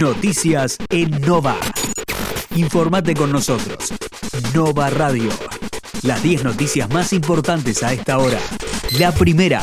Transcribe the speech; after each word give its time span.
Noticias 0.00 0.78
en 0.88 1.10
Nova. 1.20 1.56
Informate 2.56 3.14
con 3.14 3.30
nosotros. 3.30 3.92
Nova 4.54 4.88
Radio. 4.90 5.30
Las 6.02 6.22
10 6.22 6.44
noticias 6.44 6.88
más 6.90 7.12
importantes 7.12 7.82
a 7.82 7.92
esta 7.92 8.18
hora. 8.18 8.38
La 8.98 9.12
primera. 9.12 9.62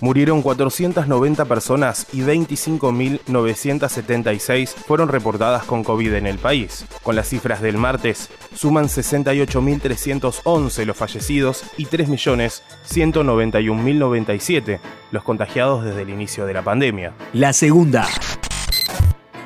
Murieron 0.00 0.42
490 0.42 1.44
personas 1.44 2.06
y 2.12 2.20
25.976 2.20 4.68
fueron 4.68 5.08
reportadas 5.08 5.64
con 5.64 5.82
COVID 5.82 6.14
en 6.14 6.26
el 6.26 6.38
país. 6.38 6.84
Con 7.02 7.16
las 7.16 7.28
cifras 7.28 7.60
del 7.60 7.78
martes, 7.78 8.30
suman 8.54 8.86
68.311 8.86 10.84
los 10.84 10.96
fallecidos 10.96 11.64
y 11.76 11.86
3.191.097 11.86 14.78
los 15.10 15.24
contagiados 15.24 15.84
desde 15.84 16.02
el 16.02 16.10
inicio 16.10 16.46
de 16.46 16.54
la 16.54 16.62
pandemia. 16.62 17.14
La 17.32 17.52
segunda. 17.52 18.06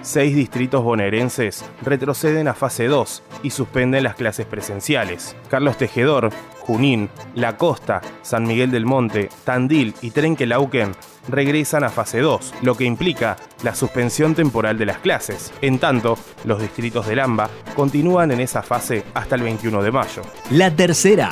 Seis 0.03 0.35
distritos 0.35 0.83
bonaerenses 0.83 1.65
retroceden 1.81 2.49
a 2.49 2.55
fase 2.55 2.87
2 2.87 3.23
y 3.45 3.51
suspenden 3.51 4.03
las 4.03 4.17
clases 4.17 4.47
presenciales. 4.47 5.37
Carlos 5.49 5.79
Tejedor, 5.79 6.31
Junín, 6.59 7.09
La 7.37 7.57
Costa, 7.57 8.01
San 8.23 8.43
Miguel 8.43 8.73
del 8.73 8.85
Monte, 8.85 9.29
Tandil 9.45 9.95
y 10.03 10.11
Trenquelauquen 10.11 10.93
regresan 11.29 11.85
a 11.85 11.89
fase 11.89 12.19
2, 12.19 12.55
lo 12.63 12.77
que 12.77 12.85
implica 12.85 13.37
la 13.63 13.77
suspensión 13.77 14.35
temporal 14.35 14.77
de 14.77 14.87
las 14.87 14.99
clases. 14.99 15.53
En 15.61 15.79
tanto, 15.79 16.19
los 16.45 16.61
distritos 16.61 17.07
del 17.07 17.21
AMBA 17.21 17.49
continúan 17.77 18.33
en 18.33 18.41
esa 18.41 18.63
fase 18.63 19.05
hasta 19.15 19.37
el 19.37 19.43
21 19.43 19.85
de 19.85 19.93
mayo. 19.93 20.23
La 20.51 20.75
tercera 20.75 21.31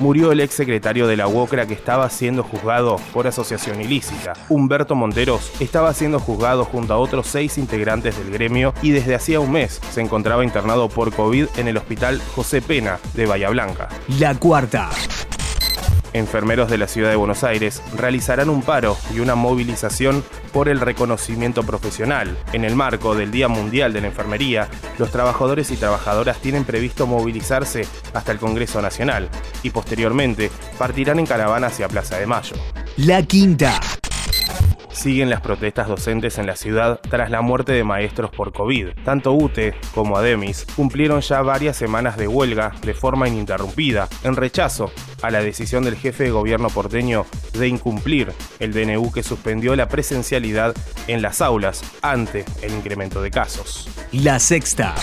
murió 0.00 0.32
el 0.32 0.40
ex 0.40 0.54
secretario 0.54 1.06
de 1.06 1.16
la 1.16 1.28
UOCRA 1.28 1.66
que 1.66 1.74
estaba 1.74 2.10
siendo 2.10 2.42
juzgado 2.42 2.96
por 3.12 3.26
asociación 3.26 3.80
ilícita. 3.80 4.32
Humberto 4.48 4.96
Monteros 4.96 5.52
estaba 5.60 5.94
siendo 5.94 6.18
juzgado 6.18 6.64
junto 6.64 6.94
a 6.94 6.98
otros 6.98 7.28
seis 7.28 7.58
integrantes 7.58 8.18
del 8.18 8.32
gremio 8.32 8.74
y 8.82 8.90
desde 8.90 9.14
hacía 9.14 9.38
un 9.38 9.52
mes 9.52 9.80
se 9.92 10.00
encontraba 10.00 10.44
internado 10.44 10.88
por 10.88 11.14
COVID 11.14 11.46
en 11.56 11.68
el 11.68 11.76
hospital 11.76 12.20
José 12.34 12.60
Pena 12.62 12.98
de 13.14 13.26
Bahía 13.26 13.50
Blanca. 13.50 13.88
La 14.18 14.34
cuarta 14.34 14.90
enfermeros 16.12 16.70
de 16.70 16.78
la 16.78 16.88
ciudad 16.88 17.10
de 17.10 17.16
Buenos 17.16 17.44
Aires 17.44 17.82
realizarán 17.96 18.50
un 18.50 18.62
paro 18.62 18.96
y 19.14 19.20
una 19.20 19.34
movilización 19.34 20.24
por 20.52 20.68
el 20.68 20.80
reconocimiento 20.80 21.62
profesional. 21.62 22.36
En 22.52 22.64
el 22.64 22.74
marco 22.74 23.14
del 23.14 23.30
Día 23.30 23.48
Mundial 23.48 23.92
de 23.92 24.00
la 24.00 24.08
Enfermería, 24.08 24.68
los 24.98 25.10
trabajadores 25.10 25.70
y 25.70 25.76
trabajadoras 25.76 26.40
tienen 26.40 26.64
previsto 26.64 27.06
movilizarse 27.06 27.86
hasta 28.14 28.32
el 28.32 28.38
Congreso 28.38 28.82
Nacional 28.82 29.28
y 29.62 29.70
posteriormente 29.70 30.50
partirán 30.78 31.18
en 31.18 31.26
caravana 31.26 31.68
hacia 31.68 31.88
Plaza 31.88 32.18
de 32.18 32.26
Mayo. 32.26 32.56
La 32.96 33.22
quinta 33.22 33.80
siguen 35.00 35.30
las 35.30 35.40
protestas 35.40 35.88
docentes 35.88 36.36
en 36.36 36.46
la 36.46 36.56
ciudad 36.56 37.00
tras 37.08 37.30
la 37.30 37.40
muerte 37.40 37.72
de 37.72 37.84
maestros 37.84 38.30
por 38.30 38.52
COVID. 38.52 38.88
Tanto 39.02 39.32
UTE 39.32 39.74
como 39.94 40.18
ADEMIS 40.18 40.66
cumplieron 40.76 41.22
ya 41.22 41.40
varias 41.40 41.76
semanas 41.76 42.18
de 42.18 42.28
huelga 42.28 42.72
de 42.82 42.92
forma 42.92 43.26
ininterrumpida, 43.26 44.08
en 44.24 44.36
rechazo 44.36 44.92
a 45.22 45.30
la 45.30 45.40
decisión 45.40 45.84
del 45.84 45.96
jefe 45.96 46.24
de 46.24 46.30
gobierno 46.30 46.68
porteño 46.68 47.24
de 47.54 47.66
incumplir 47.66 48.32
el 48.58 48.74
DNU 48.74 49.10
que 49.10 49.22
suspendió 49.22 49.74
la 49.74 49.88
presencialidad 49.88 50.74
en 51.06 51.22
las 51.22 51.40
aulas 51.40 51.82
ante 52.02 52.44
el 52.60 52.74
incremento 52.74 53.22
de 53.22 53.30
casos. 53.30 53.88
La 54.12 54.38
sexta. 54.38 54.94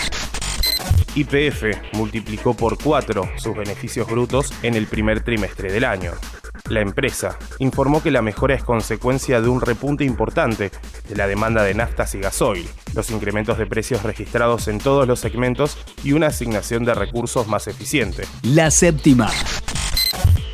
IPF 1.16 1.94
multiplicó 1.94 2.54
por 2.54 2.78
cuatro 2.78 3.28
sus 3.38 3.58
beneficios 3.58 4.08
brutos 4.08 4.54
en 4.62 4.76
el 4.76 4.86
primer 4.86 5.24
trimestre 5.24 5.72
del 5.72 5.86
año. 5.86 6.12
La 6.70 6.82
empresa 6.82 7.38
informó 7.60 8.04
que 8.04 8.12
la 8.12 8.22
mejora 8.22 8.54
es 8.54 8.64
consecuencia 8.64 9.40
de 9.40 9.48
un 9.48 9.62
repunte 9.62 10.04
importante 10.04 10.72
de 11.08 11.16
la 11.16 11.26
demanda 11.26 11.64
de 11.64 11.74
naftas 11.74 12.14
y 12.16 12.20
gasoil, 12.20 12.68
los 12.94 13.10
incrementos 13.10 13.58
de 13.58 13.66
precios 13.66 14.04
registrados 14.04 14.68
en 14.68 14.80
todos 14.80 15.08
los 15.08 15.20
segmentos 15.20 15.78
y 16.04 16.12
una 16.12 16.28
asignación 16.28 16.84
de 16.84 16.94
recursos 16.94 17.48
más 17.48 17.68
eficiente. 17.68 18.26
La 18.44 18.70
séptima. 18.70 19.30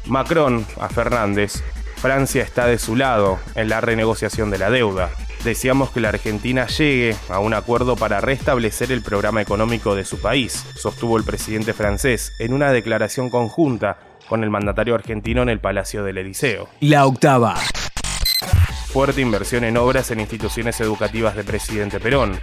Macron 0.05 0.65
a 0.79 0.89
Fernández. 0.89 1.63
Francia 1.95 2.43
está 2.43 2.67
de 2.67 2.77
su 2.77 2.95
lado 2.95 3.39
en 3.55 3.69
la 3.69 3.81
renegociación 3.81 4.51
de 4.51 4.57
la 4.59 4.69
deuda. 4.69 5.09
Deseamos 5.43 5.89
que 5.89 5.99
la 5.99 6.09
Argentina 6.09 6.67
llegue 6.67 7.15
a 7.29 7.39
un 7.39 7.53
acuerdo 7.53 7.95
para 7.95 8.21
restablecer 8.21 8.91
el 8.91 9.01
programa 9.01 9.41
económico 9.41 9.95
de 9.95 10.05
su 10.05 10.21
país, 10.21 10.65
sostuvo 10.75 11.17
el 11.17 11.23
presidente 11.23 11.73
francés 11.73 12.33
en 12.39 12.53
una 12.53 12.71
declaración 12.71 13.29
conjunta 13.29 13.97
con 14.27 14.43
el 14.43 14.49
mandatario 14.49 14.95
argentino 14.95 15.41
en 15.41 15.49
el 15.49 15.59
Palacio 15.59 16.03
del 16.03 16.17
Eliseo. 16.17 16.69
La 16.79 17.05
octava. 17.05 17.55
Fuerte 18.93 19.21
inversión 19.21 19.63
en 19.63 19.75
obras 19.77 20.11
en 20.11 20.19
instituciones 20.19 20.79
educativas 20.79 21.35
de 21.35 21.43
Presidente 21.43 21.99
Perón. 21.99 22.39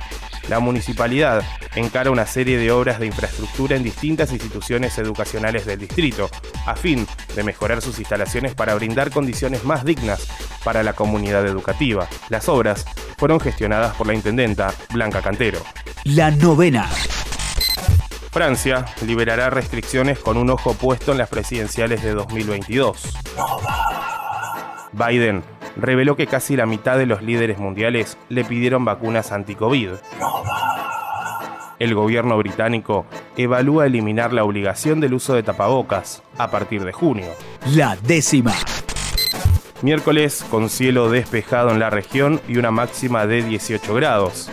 La 0.48 0.58
municipalidad 0.58 1.44
encara 1.76 2.10
una 2.10 2.26
serie 2.26 2.58
de 2.58 2.72
obras 2.72 2.98
de 2.98 3.06
infraestructura 3.06 3.76
en 3.76 3.84
distintas 3.84 4.32
instituciones 4.32 4.98
educacionales 4.98 5.64
del 5.64 5.78
distrito, 5.78 6.28
a 6.66 6.74
fin 6.74 7.06
de 7.36 7.44
mejorar 7.44 7.80
sus 7.80 8.00
instalaciones 8.00 8.56
para 8.56 8.74
brindar 8.74 9.12
condiciones 9.12 9.62
más 9.62 9.84
dignas 9.84 10.26
para 10.64 10.82
la 10.82 10.94
comunidad 10.94 11.46
educativa. 11.46 12.08
Las 12.30 12.48
obras 12.48 12.84
fueron 13.16 13.38
gestionadas 13.38 13.94
por 13.94 14.08
la 14.08 14.14
intendenta 14.14 14.74
Blanca 14.92 15.22
Cantero. 15.22 15.60
La 16.02 16.32
novena. 16.32 16.88
Francia 18.30 18.84
liberará 19.04 19.50
restricciones 19.50 20.20
con 20.20 20.36
un 20.36 20.50
ojo 20.50 20.74
puesto 20.74 21.10
en 21.10 21.18
las 21.18 21.28
presidenciales 21.28 22.02
de 22.02 22.14
2022. 22.14 23.12
Biden 24.92 25.42
reveló 25.76 26.14
que 26.14 26.28
casi 26.28 26.56
la 26.56 26.66
mitad 26.66 26.96
de 26.96 27.06
los 27.06 27.22
líderes 27.22 27.58
mundiales 27.58 28.16
le 28.28 28.44
pidieron 28.44 28.84
vacunas 28.84 29.32
anti-COVID. 29.32 29.90
El 31.80 31.94
gobierno 31.94 32.36
británico 32.36 33.04
evalúa 33.36 33.86
eliminar 33.86 34.32
la 34.32 34.44
obligación 34.44 35.00
del 35.00 35.14
uso 35.14 35.34
de 35.34 35.42
tapabocas 35.42 36.22
a 36.38 36.50
partir 36.52 36.84
de 36.84 36.92
junio. 36.92 37.32
La 37.74 37.96
décima. 37.96 38.54
Miércoles 39.82 40.44
con 40.50 40.68
cielo 40.68 41.10
despejado 41.10 41.70
en 41.70 41.80
la 41.80 41.90
región 41.90 42.40
y 42.46 42.58
una 42.58 42.70
máxima 42.70 43.26
de 43.26 43.42
18 43.42 43.94
grados. 43.94 44.50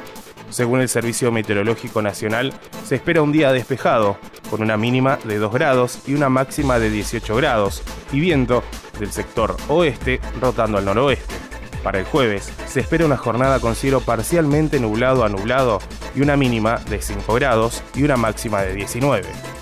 Según 0.50 0.82
el 0.82 0.90
Servicio 0.90 1.32
Meteorológico 1.32 2.02
Nacional, 2.02 2.54
se 2.86 2.96
espera 2.96 3.22
un 3.22 3.32
día 3.32 3.52
despejado, 3.52 4.18
con 4.50 4.62
una 4.62 4.78
mínima 4.78 5.20
de 5.26 5.38
2 5.38 5.54
grados 5.54 6.00
y 6.08 6.14
una 6.14 6.30
máxima 6.30 6.80
de 6.80 6.90
18 6.90 7.36
grados, 7.36 7.84
y 8.12 8.20
viento 8.20 8.64
del 9.00 9.12
sector 9.12 9.58
oeste 9.68 10.22
rotando 10.40 10.78
al 10.78 10.86
noroeste. 10.86 11.36
Para 11.84 12.00
el 12.00 12.06
jueves 12.06 12.52
se 12.66 12.80
espera 12.80 13.06
una 13.06 13.18
jornada 13.18 13.60
con 13.60 13.76
cielo 13.76 14.02
parcialmente 14.02 14.80
nublado 14.80 15.24
a 15.24 15.30
nublado 15.30 15.80
y 16.16 16.22
una 16.22 16.36
mínima 16.36 16.78
de 16.90 17.02
5 17.02 17.34
grados 17.36 17.84
y 17.96 18.04
una 18.04 18.18
máxima 18.18 18.62
de 18.62 18.74
19. 18.74 19.57